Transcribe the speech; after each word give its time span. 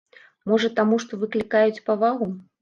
Можа, 0.51 0.71
таму, 0.79 0.97
што 1.03 1.19
выклікаюць 1.25 1.83
павагу? 1.91 2.31